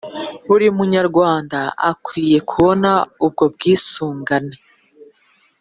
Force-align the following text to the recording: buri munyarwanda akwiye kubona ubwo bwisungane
buri 0.47 0.67
munyarwanda 0.77 1.59
akwiye 1.91 2.37
kubona 2.49 2.91
ubwo 3.25 3.43
bwisungane 3.53 4.55